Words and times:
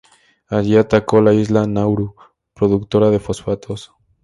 Allí 0.47 0.77
atacó 0.77 1.21
la 1.21 1.31
isla 1.31 1.67
Nauru, 1.67 2.15
productora 2.55 3.11
de 3.11 3.19
fosfatos. 3.19 3.91